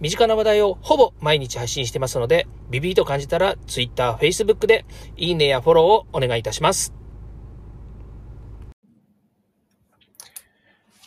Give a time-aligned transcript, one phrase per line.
[0.00, 4.86] 身近な話題をほぼ毎日配信してますので、ビビーと感じたら Twitter、Facebook で
[5.18, 6.94] いいねやフォローをお願いいたします。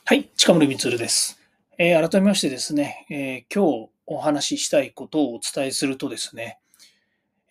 [0.06, 1.40] はい、近森光です。
[1.80, 6.60] えー、改めましてですね、えー、今日お話ししたいことをお伝えするとですね、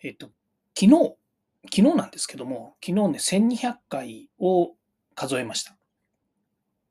[0.01, 0.27] えっ、と、
[0.79, 1.15] 昨日、
[1.65, 4.75] 昨日なんですけども、昨日ね、1200回を
[5.13, 5.75] 数えました。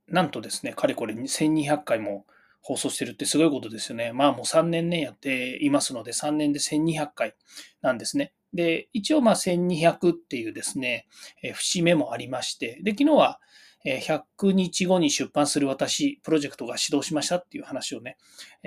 [0.09, 2.27] なんとですね、かれこれ1200回も
[2.62, 4.12] 放送してるってすごいことですよね。
[4.12, 7.35] まあもう3年ね、やっていますので、3年で1200回
[7.83, 8.33] なんですね。
[8.55, 11.07] で、一応まあ1200っていうですね、
[11.43, 13.40] え節目もありまして、で、昨日は
[13.85, 18.16] 100日後に出版する私、プロジェクトが始動しましたっていう話をね、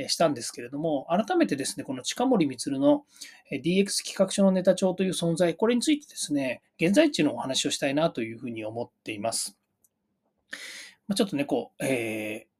[0.07, 3.05] したんですけれども、改めてですね、この近森光の
[3.51, 9.57] DX 企画書のネタ帳という存在、これについてですね、現在地のお話をしたいなというふうに思っています。
[11.16, 12.54] ちょっとね、こう、えー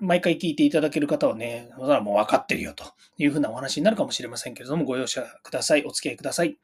[0.00, 2.84] 毎回聞いていただける方はね、そらもう分かってるよと
[3.16, 5.84] いうふうなお話になるかもしれませんけれども、ご容赦ください。
[5.84, 6.58] お付き合いください。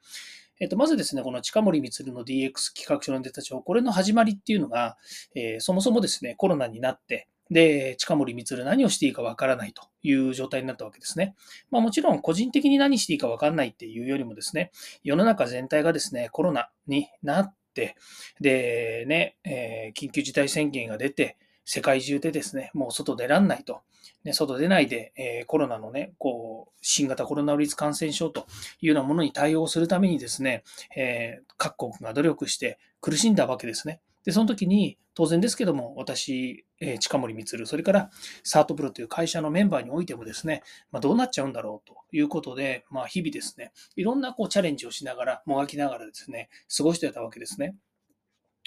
[0.60, 4.96] えっと、まずですね、この近森光の DX 企画書の出た帳、これの始まりっていうのが、
[5.34, 11.34] えー、そもそもですね、コロナになって、で、近森光何をしていいかわからないという状態になったわけですね。
[11.70, 14.70] まあもちろん個人的に何していいかわからないっていうよりもですね、
[15.02, 17.96] 世の中全体がですね、コロナになって、
[18.40, 23.80] で、ね、えー、緊急事態宣言が出て、世界中でですね、もう外出らんないと。
[24.24, 28.46] ね、外出ないで、えー、コロナのね、こう、新型コロナウイルス感染症と
[28.80, 30.64] いうようなものに対応するためにですね、
[30.96, 34.00] えー、各国が努力して苦しんだわけですね。
[34.24, 38.10] で、その時に、当然ですけども、私、えー、近森光、それから
[38.42, 47.76] サートプロという会社のメンバーにおいてもですね、まあ、どうなっちゃうんだろうということで、まあ、日々ですね、いろんなこうチャレンジをしながら、もがきながらですね、過ごしてたわけですね。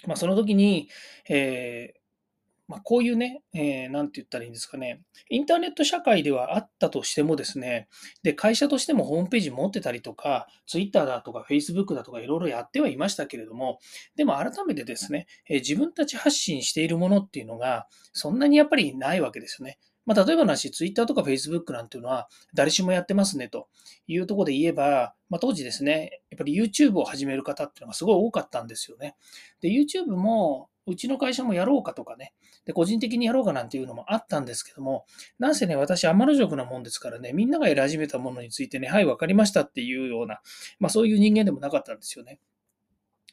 [0.06, 0.88] まあ、その時に、
[1.28, 1.98] えー、
[2.68, 7.88] まあ、こういうね、えー、なんて言ったらいいんですかね、インターネット社会ではあったとしてもですね、
[8.22, 13.78] で、会社としてもホームページ持ってたりとか、Twitter だとか Facebook だとかいろいろやってはいましたけれども、
[14.16, 19.78] でも改めてですね、えー、自分たち発信しているものっていうのが、そんなにやっぱりないわけですよね。
[20.08, 23.68] まあ、例えばなし、Twitter とか Facebook なんていうのは、誰しもやってますねと
[24.06, 29.16] いうところで言えば、まあ、当時ですね、やっぱり YouTube を始める方っていうのがすごい多かったんですよね。
[29.60, 32.34] で、YouTube も、うちの会社もやろうかとかね、
[32.64, 35.04] で、個人的にやろうかなんていうのもあったんですけども、
[35.38, 40.40] なんせね、私、天の塾なもんですからね、みんながやり始めたものについてね、はい、わかりましたっていうような、
[40.80, 42.40] まあそういう人間でもなかったんですよね。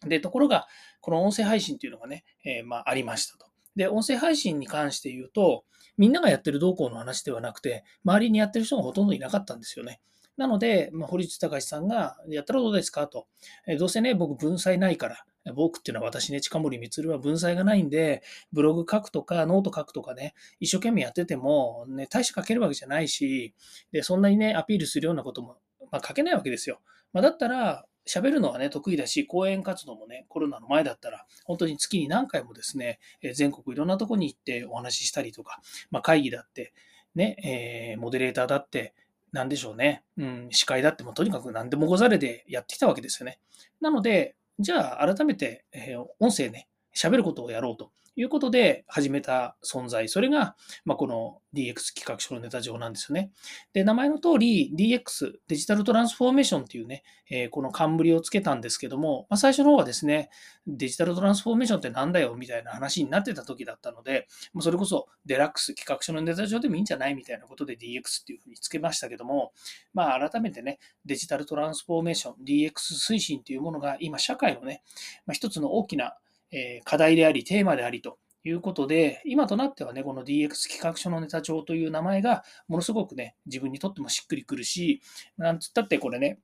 [0.06, 0.68] で、ところが、
[1.02, 3.46] この音声配信っていうのがね、えー、まあありましたと。
[3.76, 5.66] で、音声配信に関して言うと、
[5.98, 10.02] みんながやってる動向の話ではなくて、周りにやってる人がほとんどいなかったんですよね。
[10.38, 13.28] なので、まあ、堀内隆さんが、やったらどうですかと。
[13.68, 23.54] えどうせね、僕文才ないから、僕っていうのは私ね、近森満は文才がないんで、ブログ書くとか、ノート書くとかね、一生懸命やってても、ね、大して書けるわけじゃないし、
[23.92, 25.58] で、そんなにね、アピールするようなことも、
[25.92, 26.82] まあ、書けないわけですよ。
[27.14, 33.00] まあ、だったら、喋るのはね、得意だし、講演活動もね、コロナの前だったら、本当に月に何回もですね、
[33.34, 36.74] 全国いろんなとこに行ってお話ししたりとか、まあ、会議だって、
[37.16, 38.94] ね、えー、モデレーターだって、
[39.32, 43.40] なんでしょうね、うん、司会だってもとにかく何でもござれでやってきたわけですよね。
[43.82, 47.92] なので、じゃあ改めて、えー、音声ね、喋ることをやろうと。
[48.16, 50.08] いうことで始めた存在。
[50.08, 50.56] それが、
[50.86, 53.32] ま、この DX 企画書のネタ上なんですよね。
[53.74, 60.30] で、名前の通り DX、デジタルトランスフォーメーションっていうね、え、この冠をつけたんですけども、ま、最初の方はですね、
[60.68, 69.52] デジタルトランスフォーメーションってなんだよみたいな話になってた時だったので、まあ、それこそデラックス企画書のネタ上でもいいんじゃないみたいなことで DX っていうふうにつけましたけども、
[69.94, 72.72] まあ、改めてね、デジタルトランスフォーメーション、DX
[73.14, 74.84] 推進っていうものが今社会のね、
[75.26, 76.16] まあ、一つの大きな
[76.56, 85.02] え課題であり、テーマでありということで、今となってはね、この DX 企画書のネタ帳という名前がものすごくね、自分にとってもしっくりくるし、
[85.38, 86.40] なんつったってこれね、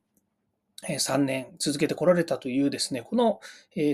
[0.83, 3.39] 3年続けてこられたというですね、この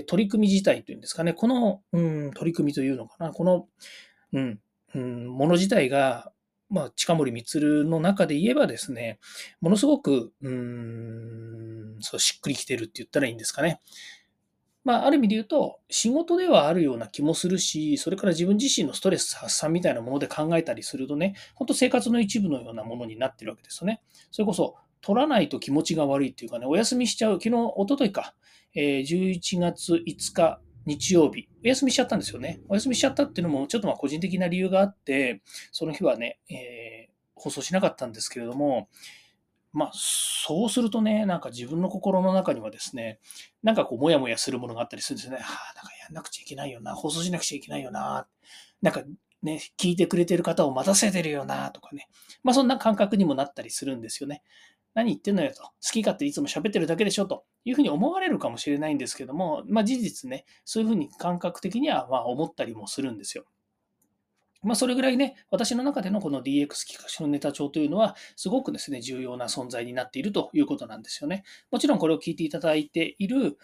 [0.06, 3.68] 取り組み自体というんですかね、この、うん、取り組みというのかな、この、
[4.32, 4.58] うん、
[4.94, 6.32] うん、もの自体が、
[6.70, 9.18] まあ、近森光の中で言えばですね、
[9.60, 13.80] ものすごく、うん、そうしっくりきてるって言ったらいいんですかね。
[14.88, 24.00] まあ、ある意味で言うと、仕事ではあるような気もするし、それから自分自身のストレス発散みたいなもので考えたりするとね、本当生活の一部のようなものになってるわけですよね。
[24.30, 28.34] それこそ、取らないと気持ちが悪いっていうかね、お休みしちゃう、昨日、おとといか、
[28.74, 32.62] えー、11月5日、日曜日、お休みしちゃったんですよね。
[32.70, 38.88] お休みしちゃったっていうのも、ちょっとまあ個人的な理由があって、その日はね、えー、放送しなかったんですけれども、
[39.78, 43.20] まあ、そうするとね、なんか自分の心の中にはですね、
[43.62, 45.38] なんかこう、もやもやするものがあったりするんですよね。
[45.38, 48.26] はあ、なんかやんなくちゃいけないよな、放送しなくちゃいけないよな、
[48.82, 49.04] なんか
[49.42, 52.08] ね、聞いてくれてる方を待たせてるよな、とかね。
[52.42, 54.42] まあ、そんな感覚にもなったりするんですよね。
[54.94, 55.62] 何言ってんのよと。
[55.62, 63.44] 好き勝手いつも喋ってるだけでしょというふうに思われるかもしれないんですけども、まあ事実ね、そういうふうに感覚的にはま思ったりもするんですよ。
[64.62, 71.44] まあ、それぐらいね、私の中でのこの DX 企画書のネタ帳というのは、すごくですね、重要な存在になっているということなんですよね。
[71.70, 73.56] もちろんこれを聞いていただいている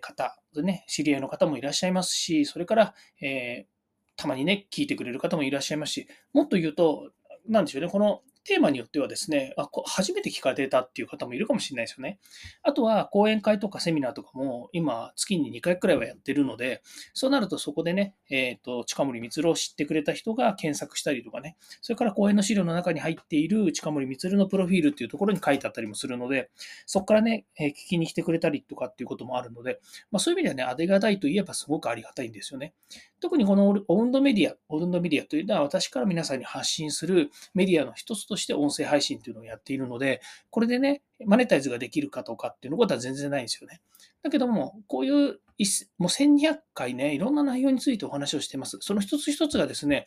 [0.00, 7.12] 方ね、知り合いの方もいらっしゃいますし、それから、えー、たまにね、聞いてくれる方もいらっしゃいますし、もっと言うと、
[7.48, 12.18] なんでしょうね、このテーマによってはですね、あ初めて聞かれたっていう方もいるかもしれないですよね。
[12.62, 16.82] あとは講演会とかセミナーとかも今月に2回くらいはやってるので、
[17.14, 26.50] そうなるとそこでね、えっ、ー、と、近森光郎を知ってくれた人が検索したりとかね、それから講演の資料の中に入っている近森光郎のプロフィールっていうところに書いてあったりもするので、
[26.86, 29.80] そこからね、えー、聞きに来てくれたりとかっていうこともあるので、
[30.10, 32.74] まあ、そういう意味ではね、ありがたいといえばすごくありがたいんですよね。
[33.20, 43.82] 特にこのオウンドメディア、オウンドメディアというのは私から皆さんに発信するメディアの一つととして音声配信というのをやっているので、これでね、マネタイズができるかとかっていうことは全然ないんですよね。
[44.22, 45.40] だけども、こういう、
[45.98, 48.78] もう1200回ね、いろんな内容についてお話をしています。
[48.80, 50.06] その一つ一つがですね、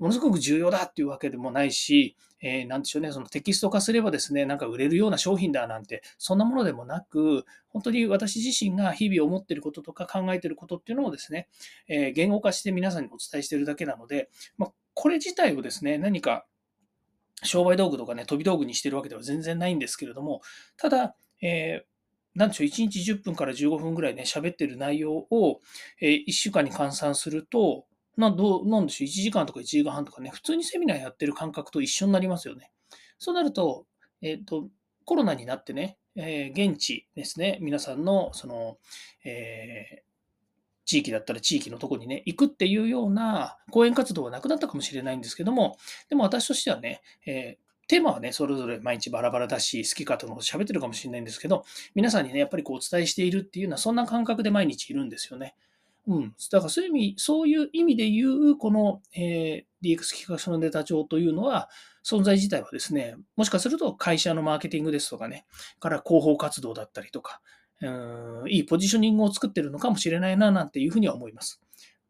[0.00, 11.48] ものすごく重要だっていうわけでもないし、えー、なんでしょうね、そのテキスト化すればですね、なんか売れるような商品だなんて、そんなものでもなく、本当に私自身が日々思っていることとか考えていることっていうのをですね、
[11.86, 16.46] えー、言語化して皆さんにお伝えしているだけなので、まあ、これ自体をですね、何か
[17.42, 20.42] 商売道具とかね、飛び道具にしてるわけでは全然ないんですけれども、
[20.76, 21.90] ただ、えー
[22.34, 25.60] なんでしょう、1日10分から15分ぐらいね、喋ってる内容を、
[26.00, 32.70] えー、1週間に換算すると、などうなんでしょう、1時間とか1時間半とかね、普通にセミナーやってる感覚と一緒になりますよね。
[33.18, 33.86] そうなると、
[34.22, 34.68] えっ、ー、と、
[35.04, 38.78] コロナになってね、え、現地ですね、皆さんの、その、
[39.24, 40.04] え、
[40.90, 45.76] 地域だったら地域のとこにね、行くっていうような講演活動はなくなったかもしれないんですけども、
[46.08, 51.64] でも私としてはね、えーテーマはね、それぞれ毎日バラバラだし、好きかとのこと喋ってるかもしれないんですけど、
[51.96, 55.56] 皆さんにね、やっぱりこうお伝えしているっていうのは、そんな感覚で毎日いるんですよね。
[56.06, 56.34] うん。
[56.52, 61.68] だからそういう意味、そういう意味で言う、この、えー、DX 企画書のネタ帳というのは、
[62.04, 65.44] 存在自体はですね、もしかすると会社のマーケティングですとかね、
[65.80, 67.40] から広報活動だったりとか、
[67.82, 71.60] うんいいポジショニングを作ってるのかもしれないな、なんていうふうには思います。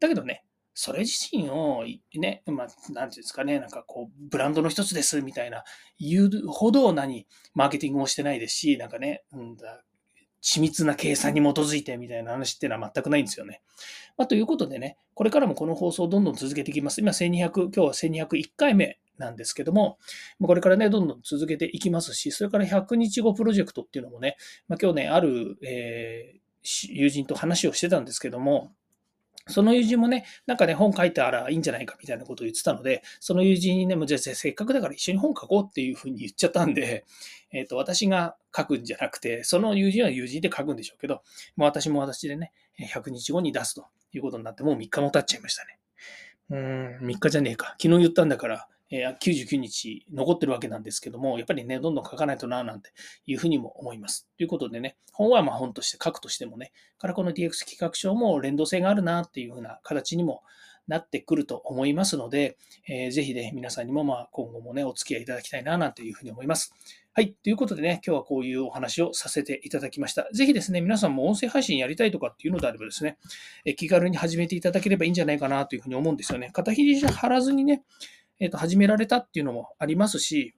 [0.01, 0.45] だけどね、
[0.75, 1.85] それ自身を
[2.15, 5.65] ね、まあ、なんていうんですかね、なんかこう、ブランドの一つですみたいな
[5.99, 9.83] 言うほど何、マーケティングもしてないですし、なんかね、うんだ
[10.43, 13.61] 緻密な計算に基づいてみたいな話っていうのは全くないんですよね。
[14.17, 17.01] まあ、ということでね、これからもこの放送をどんどん続けていきます。
[17.01, 19.99] 今1200、今日は1201回目なんですけども、
[20.43, 24.37] これからね、どんどん続けていきますし、それから100日後プロジェクトっていうのもね、
[24.67, 28.73] まあ、今日ね、ある、えー、友人と話をしてたんですけども、
[29.47, 37.05] その友人もね、なんかね、本書いたらいいんじゃないかみたいなことを言ってたので、その友人にね、もうじゃあせっかくだから一緒に本書こうっていうふうに言っちゃったんで、
[37.53, 41.23] えっ、ー、と、私が書くんじゃなくて、その友人は友人で書くんでしょうけど、
[41.57, 45.79] もう私も私でね、100日後に出すということになって、もう3日も経っちゃいましたね。
[46.51, 47.77] うーん、3日じゃねえか。
[47.81, 52.91] 昨日言ったんだから、え99日残ってるわけなんですけども、やっぱりね、どんどん書かないとな、なんて
[53.27, 54.29] いうふうにも思います。
[54.37, 60.43] ということでね、本はまあ本として書くとしてもね、からこの DX 企画書も連動性があるなっていうふうな形にも
[60.89, 66.75] なってくると思いますので、えー、ぜひね、皆さんにもま今後もね、お付き合いいただきたいな、なんていうふうに思います。
[67.13, 67.33] はい。
[67.33, 70.29] ということでね、今日はこういうお話をさせていただきました。
[70.33, 73.19] ぜひですね、皆さんも音声配信やりたいとかっていうのであればですね、
[73.65, 76.51] え気軽に始めていただければいいんじゃないかなというふうに思うんですよね。
[76.53, 77.83] 肩ひじ張らずにね、
[78.41, 80.55] えっ、と、始められたっていうのもありますし、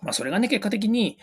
[0.00, 1.18] まあ、それがね、結果的に、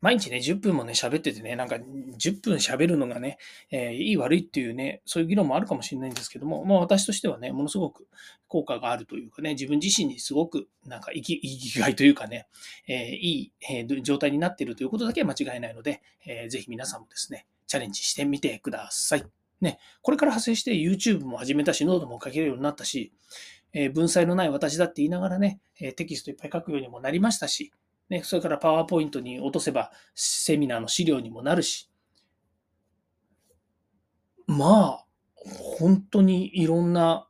[0.00, 3.36] 毎日ね、10分もね、喋っててね、なんか10分喋るのがね、
[3.72, 8.06] えー、いい悪いっていうね、そういう議論もあるかもしれないんですけども、まあ私としてはね、ものすごく
[8.46, 12.46] 効果があるというかね、自分自身にすごくなんか生き生きがいというかね、
[12.86, 19.24] えー、いい、えー、状態になっているということだけは間違いないので、えー、ぜひ皆さんもですね、チャレンジしてみてください。
[19.60, 23.12] ね、これから派生して YouTube も始めたし、ノートも書けるようになったし、
[23.72, 27.72] え文才のない私だって言いながらね、えテキストいっぱい書くようにもなりましたし、
[28.08, 31.90] ね、それからパワーポイントに落とせばセミナーの資料にもなるし、
[34.46, 37.28] まあ、本当にいろんな、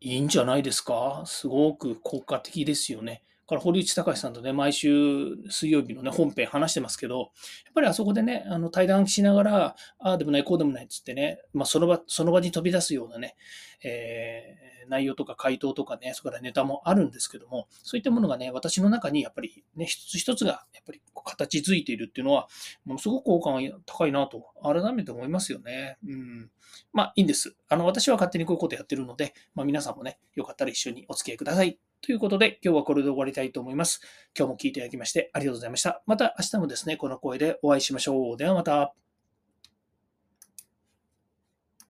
[0.00, 1.22] いいんじゃないですか？
[1.26, 3.22] すごく効果的ですよね。
[3.48, 7.28] から堀内隆さんとね、毎週水曜日のね、本編話してますけど、やっ
[7.74, 13.36] ぱりあそこでね、あの対談しながら、ああでもない、こうでもないっつってね、まあ、その場、その場に飛び出すようなね、
[13.84, 22.48] えー、内容とか回答とかね、それからネタもあるんですけども、そういったものがね、私の中にやっぱりね、一つ一つがやっぱり形づいているっていうのは、
[22.84, 25.98] ものすごく効果が高いなと、改めて思いますよね。
[26.06, 26.50] うん。
[26.92, 27.56] まあ、いいんです。
[27.68, 31.78] あの、私は勝手にこういうことやってるので、まあ、皆さんもね、よかったら一緒にお付き合いください。
[32.02, 34.00] ということで、今日はこれで終わりたいと思います。
[34.36, 36.02] 今日も聞いていただきましてありがとうございました。
[36.06, 38.36] また明日もですね、この声でお会いしましょう。
[38.36, 38.92] ではまた。